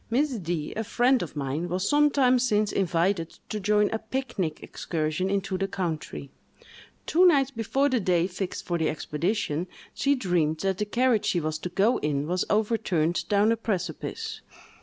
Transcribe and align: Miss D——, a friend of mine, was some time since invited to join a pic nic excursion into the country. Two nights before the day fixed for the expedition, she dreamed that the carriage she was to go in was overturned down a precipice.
Miss 0.09 0.31
D——, 0.37 0.73
a 0.75 0.83
friend 0.83 1.21
of 1.21 1.35
mine, 1.35 1.69
was 1.69 1.87
some 1.87 2.09
time 2.09 2.39
since 2.39 2.71
invited 2.71 3.37
to 3.49 3.59
join 3.59 3.91
a 3.91 3.99
pic 3.99 4.39
nic 4.39 4.63
excursion 4.63 5.29
into 5.29 5.59
the 5.59 5.67
country. 5.67 6.31
Two 7.05 7.23
nights 7.27 7.51
before 7.51 7.87
the 7.87 7.99
day 7.99 8.25
fixed 8.25 8.65
for 8.65 8.79
the 8.79 8.89
expedition, 8.89 9.67
she 9.93 10.15
dreamed 10.15 10.61
that 10.61 10.79
the 10.79 10.85
carriage 10.85 11.25
she 11.25 11.39
was 11.39 11.59
to 11.59 11.69
go 11.69 11.97
in 11.99 12.25
was 12.25 12.45
overturned 12.49 13.29
down 13.29 13.51
a 13.51 13.55
precipice. 13.55 14.41